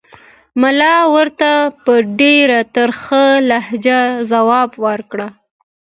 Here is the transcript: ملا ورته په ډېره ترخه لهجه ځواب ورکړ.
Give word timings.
ملا 0.61 0.95
ورته 1.15 1.51
په 1.83 1.93
ډېره 2.19 2.59
ترخه 2.75 3.25
لهجه 3.49 3.99
ځواب 4.31 4.69
ورکړ. 4.85 5.19